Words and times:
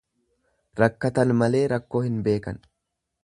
Rakkatan 0.79 1.35
malee 1.41 1.61
rakkoo 1.73 2.01
hin 2.09 2.17
beekan. 2.29 2.61